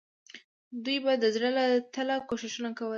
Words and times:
دوی 0.83 0.97
به 1.03 1.11
د 1.23 1.25
زړه 1.35 1.49
له 1.57 1.65
تله 1.93 2.15
کوښښونه 2.29 2.69
کول. 2.77 2.89